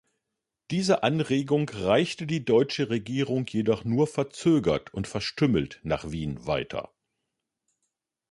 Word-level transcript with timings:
Diese 0.71 1.03
Anregung 1.03 1.69
reichte 1.69 2.25
die 2.25 2.43
deutsche 2.43 2.89
Regierung 2.89 3.45
jedoch 3.45 3.83
nur 3.83 4.07
verzögert 4.07 4.91
und 4.95 5.05
verstümmelt 5.07 5.79
nach 5.83 6.09
Wien 6.09 6.47
weiter. 6.47 6.91